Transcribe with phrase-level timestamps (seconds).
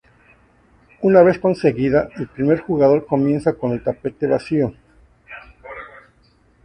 [1.03, 4.73] Una vez conseguida, el primer jugador comienza con el tapete vacío.